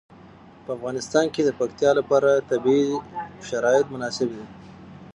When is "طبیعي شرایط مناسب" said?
2.49-4.29